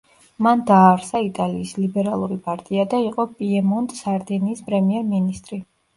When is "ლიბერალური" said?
1.81-2.37